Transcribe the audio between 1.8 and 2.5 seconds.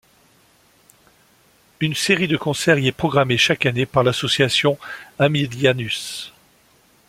série de